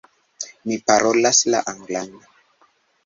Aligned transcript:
Mi 0.71 0.77
parolas 0.91 1.43
la 1.55 1.63
anglan. 1.75 2.09